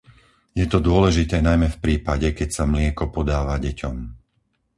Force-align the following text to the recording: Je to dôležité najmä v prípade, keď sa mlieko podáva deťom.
Je 0.61 0.65
to 0.71 0.79
dôležité 0.89 1.35
najmä 1.47 1.67
v 1.77 1.77
prípade, 1.85 2.25
keď 2.37 2.49
sa 2.57 2.63
mlieko 2.73 3.05
podáva 3.15 3.53
deťom. 3.65 3.97